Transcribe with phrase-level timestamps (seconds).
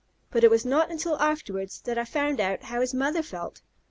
[0.31, 3.61] But it was not until afterwards that I found out how his mother felt.